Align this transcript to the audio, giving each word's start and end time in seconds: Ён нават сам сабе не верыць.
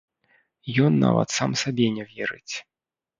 Ён 0.87 0.95
нават 1.05 1.35
сам 1.37 1.53
сабе 1.65 1.85
не 1.99 2.05
верыць. 2.15 2.55